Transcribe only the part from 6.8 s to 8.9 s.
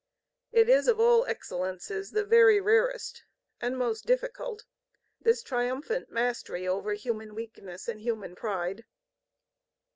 human weakness and human pride.